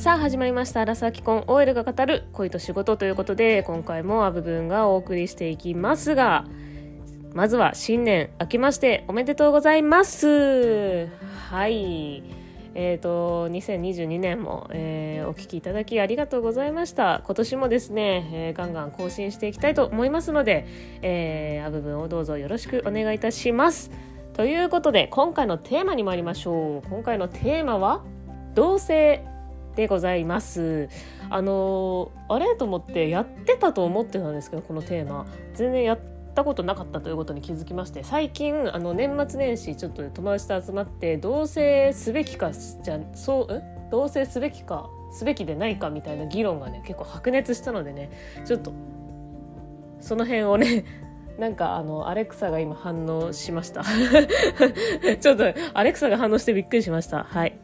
[0.00, 6.46] さあ始まりました「アラサー既婚 OL が語る恋と仕事」ということで今回もアブブンがお送りしていきますが
[7.34, 11.06] まずは新年明けましておめでとうございます。
[11.50, 12.22] はい。
[12.72, 17.20] えーと、2022年も、えー、お聞きいただきありがとうございました。
[17.26, 20.66] 今年もですね、えー、ガンガン更新していきたいと思いますので、
[21.02, 23.90] えー、アブブンをどうぞよろしくお願いいたします。
[24.32, 26.88] ということで今回のテーマに参りましょう。
[26.88, 28.02] 今回のテーマは
[28.54, 29.26] 同性
[29.76, 30.88] でございます。
[31.28, 32.54] あのあれ？
[32.56, 35.26] と思ってやってたと思ってたんですけどこのテーマ。
[35.54, 36.00] 全然やっ
[36.34, 48.10] たことなかったということに気づきまして最近あの年末年始ちょっと友達と集まって同棲すべきかじゃそう同棲すべきかすべきでないかみたいな議論がね結構白熱したのでね
[48.46, 48.72] ちょっと
[50.00, 50.84] その辺をね
[51.38, 53.82] なんかあのアレクサが今反応しました。
[55.20, 57.24] ちょっとアレクサが反応してびっくりしました。
[57.24, 57.58] はい。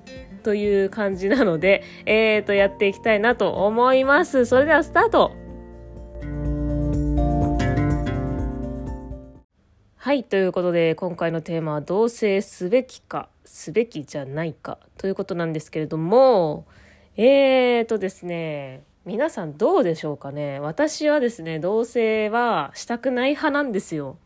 [0.47, 4.45] という感じなので、 えーと、やっていきたいなと思います。
[4.45, 5.33] それではスタート
[9.97, 16.65] はい、ということで今回のテーマは同棲すべきかすべきじゃないかということなんですけれども、
[17.17, 24.17] えーとですね、皆さんどうでしょうかね私はですね、同棲はしたくない派なんですよ。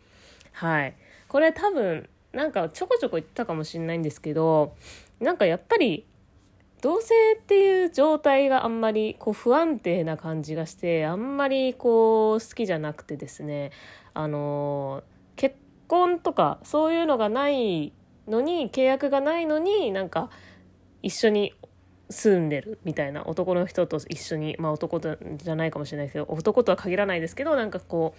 [0.52, 0.94] はい。
[1.28, 4.74] これ多分、なんかちょこちょこ言ったかもしれないんですけど、
[5.18, 6.04] なんかやっぱり
[6.80, 13.70] 同性っていう状態があんまりこう不安定な感じがしてあんまりこう好きじゃなくてですね
[14.14, 15.02] あの
[15.36, 15.56] 結
[15.88, 17.92] 婚とかそういうのがない
[18.26, 20.30] のに契約がないのになんか
[21.02, 21.54] 一緒に
[22.08, 28.14] 住んでるみたいな男の人と一緒にまあ男じゃないかもしれないですけど男とは限らないですけどなんかこ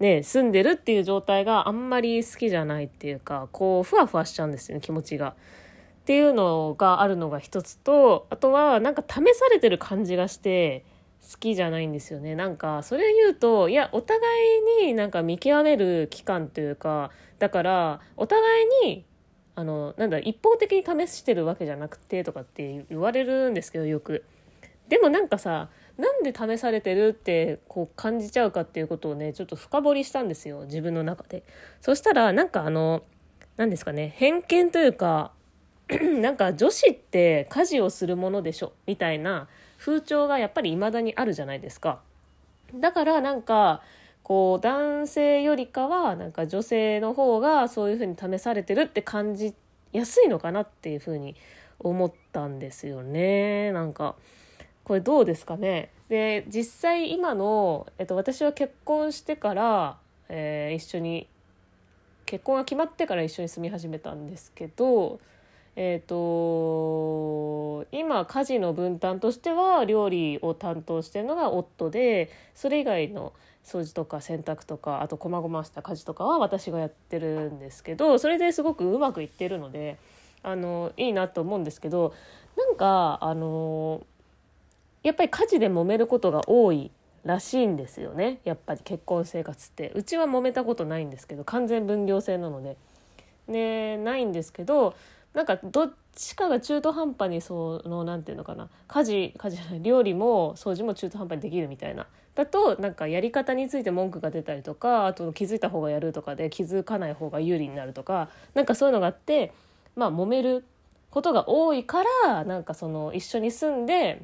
[0.00, 5.34] うね住んでるっていう状態があんまり好きじゃないっていうかこうふわふわしちゃうんですよね気持ちが。
[6.02, 10.84] っていうのがあるのが一つとあとはなんか試されてる感じがして
[11.30, 12.34] 好きじゃないんですよね。
[12.34, 14.20] なんかそれを言うといやお互
[14.80, 18.42] いになんか見極める期間というかだからお互
[18.84, 19.04] いに
[19.54, 24.24] あのなんだ一方的に試してるわけじゃなくてとかって言われるんですけどよく。
[24.88, 25.68] でもなんかさ
[25.98, 31.44] なんで試されてるってこう感じちゃうかっていうことをねちょっと深掘りしたんですよ自分の中で。
[31.80, 33.04] そしたらなんかあの
[33.56, 35.30] 何ですかね偏見というか
[36.20, 39.48] なんか女子って家事をするものでしょみたいな
[39.78, 42.00] 風潮がやっぱり未だにあるじゃないですか。
[42.74, 43.82] だからなんか
[44.22, 49.54] こう男性よりかはなんか女性の方がそういうふうに試されてるって感じ
[49.92, 51.36] やすいのかなっていうふうに
[51.80, 54.14] 思ったんですよねなんか
[54.84, 59.98] これどうですかねで実際今の、えっと、私は結婚してから、
[60.28, 61.28] えー、一緒に
[62.26, 65.20] 結婚が決まってから一緒に住み始めたんですけど
[65.74, 73.32] えーと、今家事の分担としては料理を担当してるのが夫でそれ以外の
[73.64, 79.96] 掃除とか洗濯とかあと細々した家事とかは私がやってるんですけどそれですごくうまくいってるので
[80.42, 82.12] あのいいなと思うんですけど
[82.56, 84.04] なんかあの
[85.02, 86.90] やっぱり家事で揉めることが多い
[87.24, 92.76] らしいんですよねやっぱり結婚生活ってうちは揉めたことないんですけど完全分業制なので。
[93.48, 94.94] ねないんですけど
[95.34, 109.52] なんかどっちかが中途半端にその何て言うのかな家事家事じゃない料理も掃除も中途半端にできるみたいなだとなんかやり方について文句が出たりとかあと気づいた方がやるとかで気づかない方が有利になるとかなんかそういうのがあって
[109.96, 110.64] まあ揉める
[111.10, 114.22] ことが多いからなんかその一緒に住んで、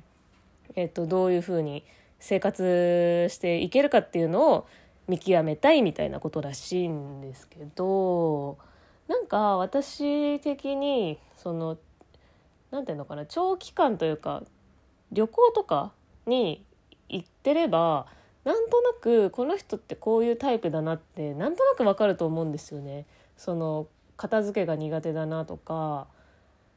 [0.74, 1.84] えっと、どういうふうに
[2.18, 4.66] 生活していけるかっていうのを
[5.06, 8.58] 見極めたいみたいなことらしいんですけど。
[9.08, 11.78] なんか私的にその
[12.70, 14.42] 何て言うのかな長期間というか
[15.10, 15.92] 旅行とか
[16.26, 16.64] に
[17.08, 18.06] 行ってれば
[18.44, 23.06] なんとなくこの人ってこういうタイプだなってなんとなくわかると思うんですよね。
[23.36, 23.86] その
[24.16, 26.06] 片付けが苦手だなとか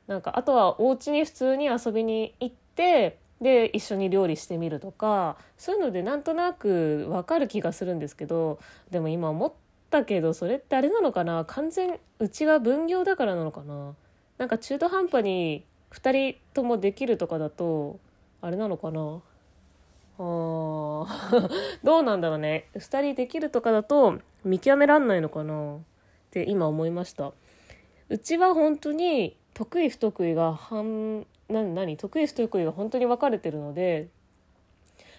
[0.08, 8.60] なんかあとはお家に普通に遊びに行ってで一緒に料理してみるとかそういうのでなんとなくわかる気がするんですけど
[8.92, 9.51] でも今思っ
[9.98, 11.44] ったけどそれってあれなのかな？
[11.46, 13.94] 完全うちが分業だからなのかな？
[14.38, 18.00] なんか中途半端に2人ともできるとかだと
[18.42, 19.22] あれなのかな？
[20.18, 20.22] あ
[21.84, 22.70] どうなんだろうね。
[22.76, 25.76] 2人できるとかだと見極めらんないのかな？
[25.76, 25.80] っ
[26.32, 27.34] て今思いました。
[28.08, 31.98] うちは本当に得意不得意が半何何？
[31.98, 34.08] 得意不得意が本当に分かれてるので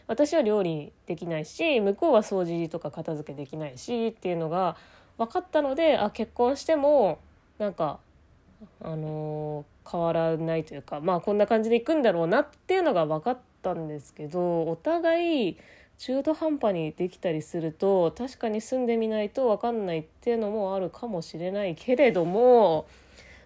[0.06, 4.76] 私は料理できないし向こうは掃除とか片付けできないしっていうのが
[5.18, 7.18] 分かったのであ結婚しても
[7.58, 7.98] なんか
[8.80, 15.56] あの変わらないというかまあこんな感じでいくんだろうなっていうのが分かったんですけどお互い
[15.98, 22.86] 中途半端にできたりすると確かに住んでみないと分かんないっていうのもあるかもしれないけれども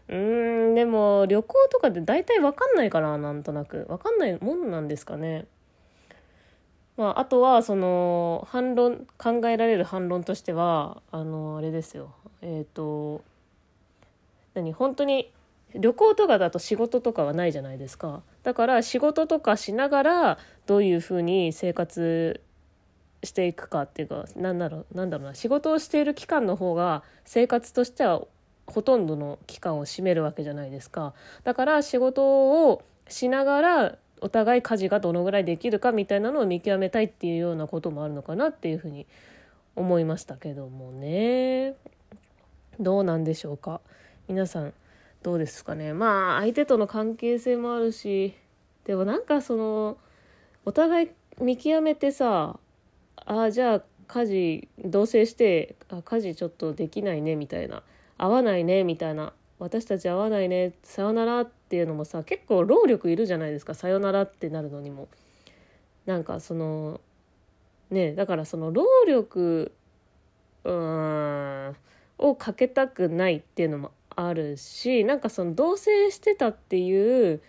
[0.08, 5.46] うんでも旅行とかで大体分かんないかななんとなく分かんないもんなんですかね。
[6.96, 12.14] まあ、あとはその反論考えられる反論としてはあのあれですよ。
[12.40, 13.22] えっ、ー、と
[14.54, 14.72] 何？
[14.72, 15.30] 本当に
[15.74, 18.22] 旅行とかだと仕事とかはないじゃないですか。
[18.42, 22.40] だから仕事とかしながらどういうふうに生活
[23.22, 25.34] していくかっていうかなんだろうなんだろうな。
[25.34, 28.22] 仕事をしている期間の方が生活としては
[28.66, 31.12] ほとんどの期間を占めるわけじゃないですか。
[31.44, 39.06] だから仕事をしながらお互い家事がどのぐらいできるかみたいなのを見極めたいっていうようなこともあるのかなっていうふうに
[39.74, 41.74] 思いましたけどもね。
[42.80, 43.80] どうなんでしょうか？
[44.28, 44.72] 皆さん
[45.22, 45.92] どうですかね？
[45.92, 48.34] まあ相手との関係性もあるし
[48.84, 49.96] でもなんかその
[50.64, 51.10] お互い
[51.40, 52.58] 見極めてさ
[53.16, 57.82] あじゃあ家事同棲してあ家事ちょっとできないねみたいな
[58.18, 65.08] 合わないねみたいな私たち合わないねさよならっていうのもさ結構労力いるじゃないですかさよならってなるのにも。
[66.06, 67.00] なんかその
[67.90, 69.72] ねだからその労力
[70.64, 71.76] うん
[72.18, 77.40] をかけたくないっていうのもあるしなんかその同棲してたっていう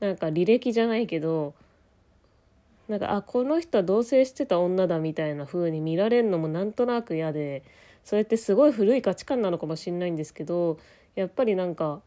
[0.00, 1.54] なんか履歴じゃないけど
[2.88, 7.62] なんかあこの人は同棲してた女だみたいな風に見られるのもなんとなく嫌で
[8.04, 10.78] それってすごい古い価値観なのかもしれないんですけど
[11.14, 12.00] やっぱりなんか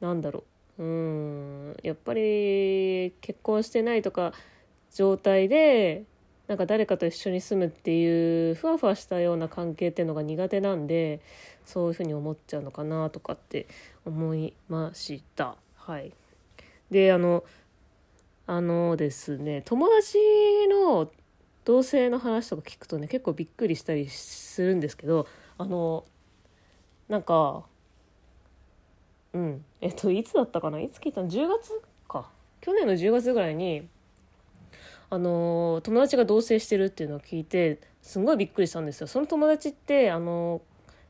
[0.00, 0.44] なんだろ
[0.78, 0.82] う。
[0.82, 1.76] うん。
[1.82, 4.32] やっぱり結婚してないとか
[4.94, 6.04] 状態で
[6.48, 11.20] なんか誰かと一緒に住むっていうふわふわしたような関係っていうのが苦手なんで
[11.64, 13.66] そういうふうに思っちゃうのかなとかって
[14.04, 15.56] 思いました。
[15.76, 16.12] はい、
[16.90, 17.44] であの
[18.46, 20.18] あのですね友達
[20.68, 21.10] の
[21.64, 25.26] 同棲の話とか聞くとね結構びっくりしたりするんですけど
[25.58, 26.04] あの
[27.08, 27.64] なんか
[29.34, 29.64] うん。
[29.80, 30.80] えっといつだったかな？
[30.80, 32.28] いつ聞いたの？10月か。
[32.60, 33.88] 去年の10月ぐらいに
[35.10, 39.06] あの友達が同棲してるっていうのを聞いてすごいびっくりしたんですよ。
[39.06, 40.62] その友達ってあの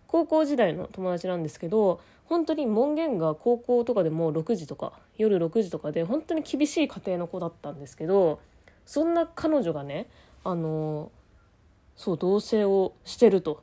[0.06, 8.40] 高校時代の友達なんですけど本当に門限が高校とかでも6時とか夜6時とかで本当に厳しい家庭の子だったんですけど
[8.84, 10.08] そんな彼女がね
[10.44, 11.10] あの
[11.96, 13.62] そう同棲をしてると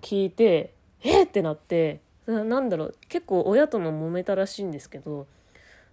[0.00, 2.00] 聞いてえっってなって
[2.44, 5.26] なんだろう結構親とも揉めたらしいんですけど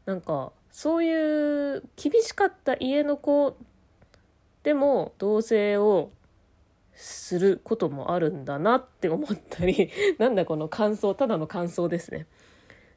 [0.05, 3.57] なんかそういう厳しかった家の子
[4.63, 6.11] でも同棲を
[6.93, 9.89] することもあるんだなって思ったり
[10.19, 12.27] なんだこの感想ただの感想ですね。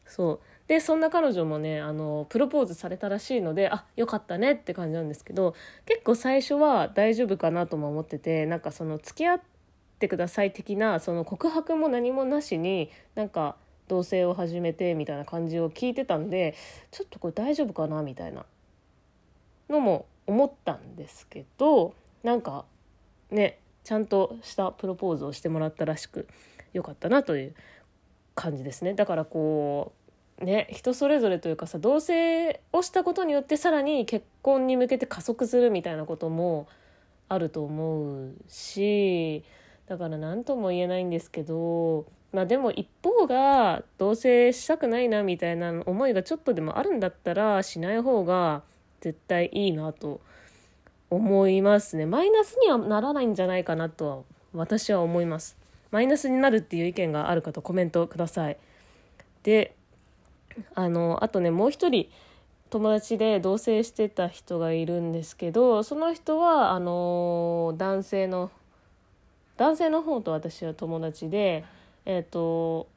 [0.06, 5.54] そうでそんな彼女もねあのプロポーズされたらしいのであよかったねって感じなんですけど
[5.86, 9.51] 結構最初は大丈夫かなとも思っててなんかその付き合って
[10.02, 13.56] てください的なその告白も何もなしになんか
[13.88, 16.54] 同棲を始めてみたいな感じを聞いてたんで
[16.90, 18.44] ちょっとこれ大丈夫かなみたいな。
[19.68, 22.64] のも思ったんですけどなんか
[23.30, 26.28] ねちゃんとしたプロポーズをしてもらったらしく
[26.72, 27.54] よかったなという
[28.34, 28.94] 感じですね。
[28.94, 29.92] だからこ
[30.40, 36.68] うね人それぞれというかさ同棲をしたことによってさらに結婚に向けて加速するみたいなことも
[37.28, 39.44] あると思うし
[39.92, 48.62] だから何とも言えないんですけどまあでも一方が同棲したくないなみたいな思いがちょっとでもあるんだったらしない方が
[49.02, 50.22] 絶対いいなと
[51.10, 52.06] 思いますね。
[52.06, 54.18] マイナスにはならないんじゃないかなとは
[54.54, 55.58] 私は思います。
[55.90, 58.56] マイナスになるっていう意見がある方コメントください。
[59.42, 59.74] で
[60.74, 62.08] あのあとねもう一人
[62.70, 68.50] 友達で同棲してた人がいるんですけどその人はあの男性の
[69.62, 71.64] 男性の方と私は友達で
[72.04, 72.88] えっ、ー、と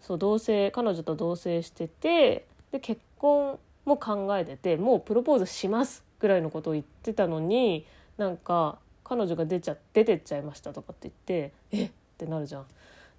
[0.00, 7.84] そう同棲彼女と同棲しててで結婚も考えててもうプロポーズしますぐらいのことを言ってたのに
[8.18, 12.66] なんか彼女が出ちゃ出てっちゃいましたとかって言ってえってなるじゃん。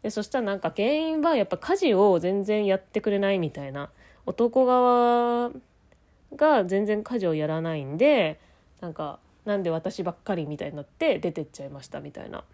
[0.02, 3.90] でそしたらなんか原因はやっぱ家事を全然やってくれないみたいな
[4.26, 5.52] 男側
[6.38, 8.40] が全然家事をやらないんで
[8.80, 12.46] なんかなんで私ばっかりみたいになって出てっちゃいましたみたいな。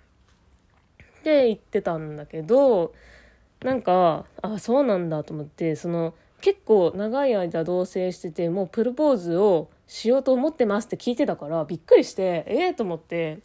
[1.27, 2.93] で言ってたんだけど
[3.61, 13.39] なんかあそうなんだと思ってその結構長い間同棲しててもうプロポーズをしようと思ってますって聞いてたからびっくりしてええー、と思って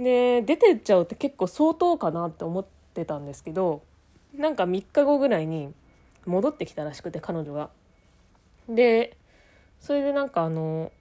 [0.00, 3.82] で出てっちゃうって結構相当かなって思ってたんですけど
[4.34, 5.72] なんか3日後ぐらいに
[6.26, 7.70] 戻ってきたらしくて彼女が。
[8.68, 9.16] で
[9.80, 10.92] それでなんかあの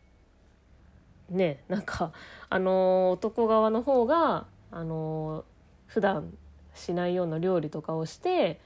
[1.30, 2.12] ねなんか
[2.50, 5.46] あの男側の方があの
[5.90, 6.32] 普段
[6.74, 8.62] しないような料理とかをして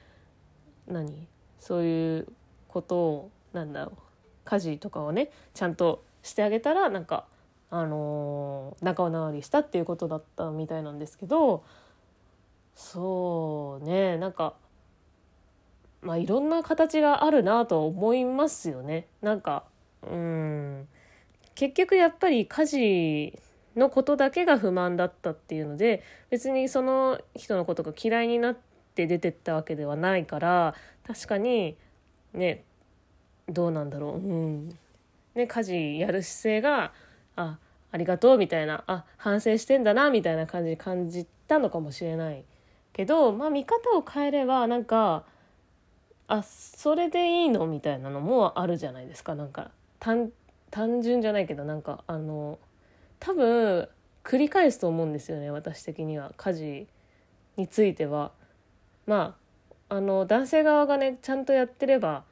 [0.86, 1.26] 何？
[1.58, 2.28] そういう
[2.68, 3.98] ことをなんだろう
[4.44, 7.24] 家事とかをねちゃんとしてあげたらなんか
[7.70, 11.64] あの仲直りしたっていうことだったみたいなんですけど
[12.76, 14.54] そうねなんか
[16.02, 19.06] まあいろんな形があるなと思いますよね。
[19.22, 19.64] なんか
[20.02, 20.86] うん
[21.54, 23.38] 結局やっぱり家事
[23.76, 28.56] のことだけが不満だったっていうので別にその人のことが嫌いになっ
[28.94, 30.74] て出てったわけではないから
[31.06, 31.76] 確かに
[32.32, 32.64] ね
[33.48, 34.12] どうなんだろう。
[34.16, 34.78] うん。
[35.34, 36.92] ね家事やる姿勢が
[37.36, 37.58] あ
[37.90, 42.44] ありがとうみたいなあ反省してんだなみたいな感じ感じたのかもしれない
[42.92, 45.24] けどまあ見方を変えればなんか
[46.26, 49.34] あそれでいいのみたいなのもあるじゃないですか。
[49.34, 50.30] なんか単
[50.70, 52.58] 単純じゃないけどなんかあの
[53.20, 53.88] 多分
[54.22, 56.86] 繰り返すと思うんですよね私的には家事
[57.56, 58.32] については。
[59.06, 59.36] ま
[59.88, 62.24] ああの男性側がねちゃんとやってれば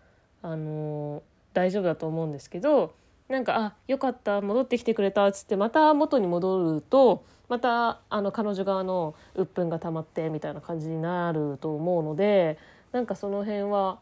[0.42, 1.22] あの
[1.52, 2.94] 大丈夫だと思うんですけど
[3.28, 12.58] なんか「あよかった戻ってきてくれた」っつってまた元に戻るとまたあの彼女側の鬱憤が溜まってみたいな感じになると思うので
[12.92, 13.98] なんかその辺は、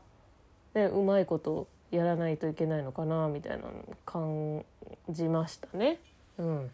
[0.74, 3.72] ね、うまいことやらないといけないのかなみたいなの
[4.06, 4.64] 感
[5.08, 5.98] じましたね。
[6.38, 6.70] うん。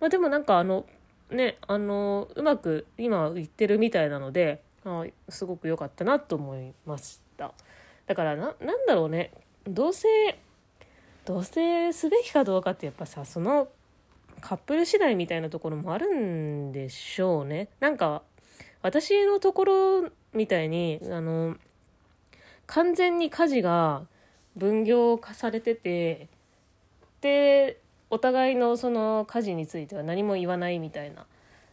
[0.00, 0.86] まあ、でもなんかあの
[1.30, 7.52] ねあのうまく今言ってるみたいなのであすごく良かったなと思いました。
[8.06, 9.32] だからななんだろうね。
[9.66, 10.04] 同棲
[11.24, 13.68] 同棲すべきかどうかってやっぱさその
[14.40, 17.68] カップル次第みたいなところもあるんでしょうね。
[17.80, 18.22] なんか
[18.80, 21.56] 私のところみたいにあの
[22.66, 24.06] 完全に家事が
[24.56, 26.28] 分業化されてて
[27.20, 31.26] でお互いのその家事については何も言わないみたいな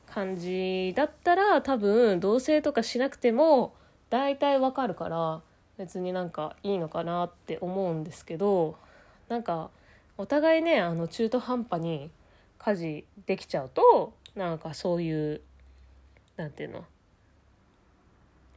[0.07, 3.73] 感じだったら多分同棲とかしなくても
[4.09, 5.41] 大体わかるから
[5.77, 8.75] 別になんかいいのかなって思うんですけど
[9.29, 9.69] なんか
[10.17, 12.09] お互いねあの中途半端に
[12.59, 15.41] 家事できちゃうとなんかそういう
[16.37, 16.85] 何て言うの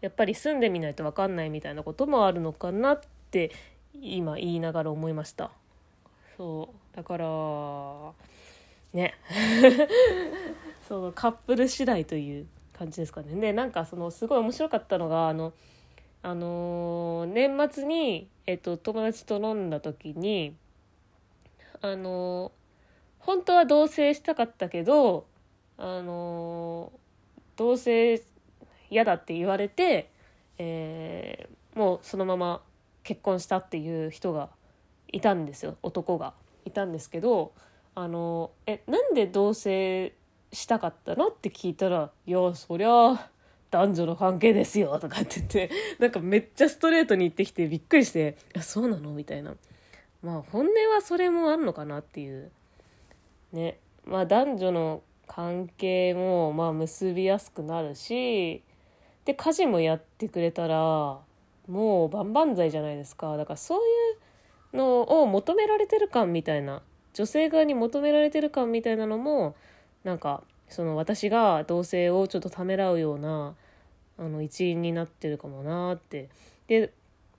[0.01, 3.51] やっぱり住んでみないと分かんないみたいなこともあるのかなって
[4.01, 5.51] 今言いながら思いました。
[6.37, 6.88] そう。
[6.99, 8.13] だから
[8.93, 9.15] ね。
[10.89, 13.41] そのカップル次第という感じですかね。
[13.41, 15.53] でなんかそのすごい面白かったのがあの
[16.25, 20.57] あのー、年末に、えっと、友達と飲んだ時に
[21.83, 25.27] あのー、本当は同棲したかったけど
[25.77, 28.21] あのー、同棲
[28.91, 30.11] 嫌だって言われて、
[30.57, 32.61] え、もうそのまま
[33.05, 34.49] 結婚したっていう人が
[35.13, 36.35] いたんですよ男が。
[36.69, 37.53] いたんですけど
[37.95, 40.13] あのえなんで同棲
[40.53, 41.29] したかったの？
[41.29, 43.31] って聞いたら「いやそりゃ
[43.71, 49.55] 男女の関係ですよ」とかって言って なんかめっちゃストレートに言ってきてびっくりして「いそうなの?」みたいな。
[50.23, 52.51] まあ本音はそれもあんのかなっていう。
[53.53, 53.79] ね。
[54.05, 58.63] まあ男女の関係もまあ結びやすくなるし
[59.27, 61.21] で家事もやってくれたら
[61.69, 63.37] もう万々歳じゃないですか。
[63.37, 63.85] だからそういう
[64.73, 66.83] のを求められてる感みたいな
[67.15, 69.57] 女性側に求められてる感みたいなのも
[70.05, 73.55] なんかその私が同性をちょっとためらうような
[74.19, 76.29] あの一因になってるかもなって。
[76.67, 76.93] で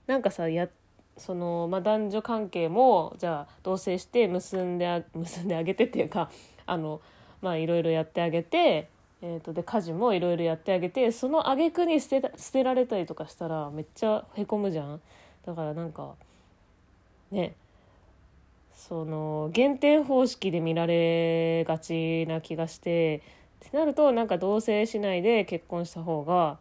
[0.06, 0.68] なんかさや
[1.16, 6.30] その、まあ、男女関係もじゃあ同棲して結んであ結んであげてっていうか
[6.66, 7.00] あの
[7.42, 8.88] まあいろいろやってあげて
[9.22, 15.00] えーと、で家事もいろいろやってあげてその挙句に捨て捨てられたりとかしたらめっちゃへこむじゃん。
[15.44, 16.14] だからなんか
[17.30, 17.54] ね。
[18.74, 23.22] その減点方式で見られがちな気がして
[23.66, 26.58] ってなるとなんか同棲しないで結婚した方が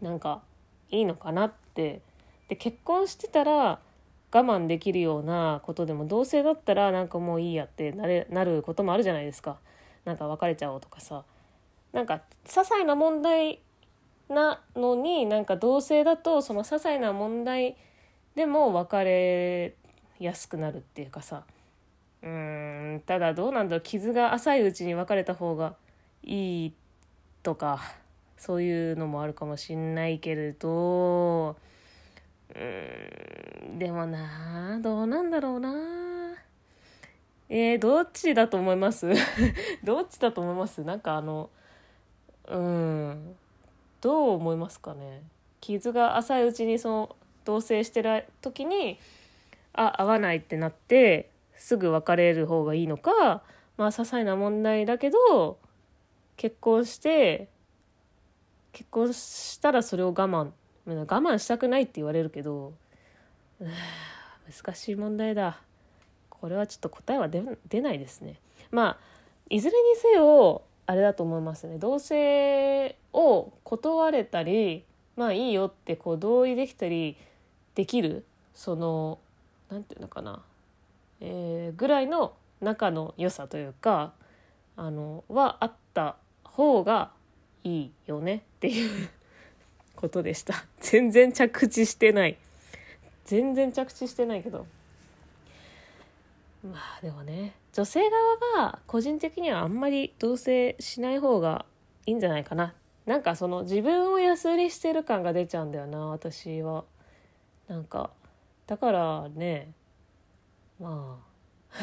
[0.00, 0.42] なんか
[0.90, 2.00] いいのかなって。
[2.48, 3.80] で結婚してたら
[4.30, 9.58] 我慢できるようなことでも同性だったらなんかもういいやってなれなることもあるじゃないですか。
[10.04, 11.24] なんか別れちゃおうとかさ。
[11.92, 13.60] なんか些細な問題
[14.28, 17.76] なのになんか同性だとその些細な問題
[18.34, 19.74] でも別れ
[20.18, 21.44] やすくなるっていうかさ。
[22.22, 23.80] うんただどうなんだろう。
[23.82, 25.74] 傷が浅いうちに別れた方が
[26.22, 26.72] いい
[27.42, 27.80] とか
[28.36, 31.56] そういうのもあるかもしんないけれど。
[32.54, 32.58] う
[33.74, 35.72] んでもなどうなんだろうな。
[37.48, 39.10] えー、どっちだと思います？
[39.82, 40.82] どっちだと思います？
[40.84, 41.50] なんかあの
[42.48, 43.36] うん
[44.00, 45.22] どう思いますかね。
[45.60, 48.98] 傷が浅いうちにその同棲してる時に
[49.72, 53.42] あ合わないってなってすぐ別れる方がいいのか
[53.76, 55.58] まあ些細な問題だけど
[56.36, 57.48] 結婚して
[58.72, 60.50] 結婚したらそれを我慢
[60.86, 62.72] 我慢したくないって言われるけど
[64.64, 65.60] 難しい問題だ。
[66.28, 68.40] これはちょっと答えは出出ないですね。
[68.72, 68.98] まあ
[69.48, 71.78] いずれにせよあれだと思いますね。
[71.78, 74.84] 同棲を断れたり
[75.14, 77.16] まあいいよってこう同意できたり
[77.74, 78.24] できる
[78.54, 79.18] その
[79.70, 80.42] 何て言うのかな、
[81.20, 84.12] えー、ぐらいの仲の良さというか
[84.76, 87.10] あのはあった方が
[87.64, 88.36] いいよね。
[88.36, 89.08] っていう
[89.96, 90.64] ことでした。
[90.80, 92.36] 全然着地してない。
[93.24, 94.66] 全然着地してないけど。
[96.64, 98.08] まあでもね女性
[98.54, 101.64] 側が個人的にはあんまり同棲しない方が
[102.06, 102.74] いいんじゃないかな。
[103.06, 106.84] なんかその自分を安売りしてる感が出ちゃうんだよな私は。
[107.72, 108.10] なんか
[108.66, 109.72] だからね
[110.78, 111.80] まあ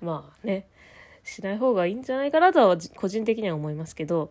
[0.04, 0.68] まあね
[1.24, 4.30] しない方がいいんじゃないかなとは個人的には思いますけど、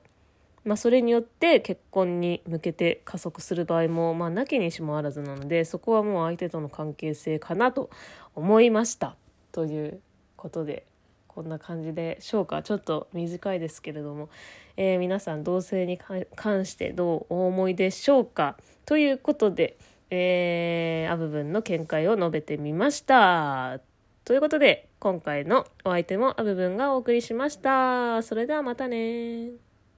[0.63, 7.89] まあ、それによって結婚に向けて加速する場合も、まあ、なきにしもあらずなのでそこはもう相手との関係性かなと
[8.35, 9.15] 思いました。
[9.51, 9.99] という
[10.37, 10.85] ことで
[11.27, 12.61] こんな感じでしょうか。
[12.61, 14.29] ちょっと短いですけれども、
[14.77, 18.55] えー、皆さん同性に関してどうお思いでしょうか。
[18.85, 19.77] ということで、
[20.09, 23.79] えー、あ部分の見解を述べてみました。
[24.23, 28.23] ということで今回のお相手もアブブンがお送りしました。
[28.23, 29.64] それではまたね